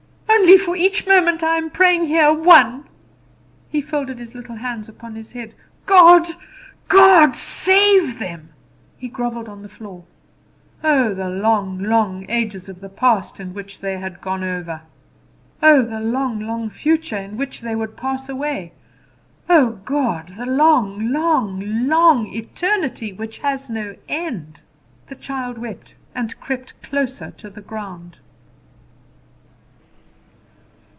[0.43, 2.85] Only for each moment I am praying here one!"
[3.69, 5.53] He folded his little hands upon his head.
[5.85, 6.27] "God!
[6.87, 7.35] God!
[7.35, 8.49] save them!"
[8.97, 10.03] He grovelled on the floor.
[10.83, 14.81] Oh, the long, long ages of the past, in which they had gone over!
[15.61, 18.73] Oh, the long, long future, in which they would pass away!
[19.47, 20.29] Oh, God!
[20.37, 24.61] the long, long, long eternity, which has no end!
[25.05, 28.19] The child wept, and crept closer to the ground.